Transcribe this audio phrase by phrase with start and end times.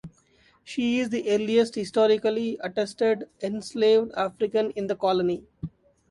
[0.63, 5.43] She is the earliest historically attested enslaved African in the colony.